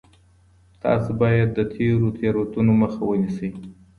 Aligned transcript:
تاسو 0.83 1.09
بايد 1.21 1.49
د 1.53 1.59
تېرو 1.73 2.07
تېروتنو 2.17 2.73
مخه 2.81 3.01
ونيسئ. 3.05 3.49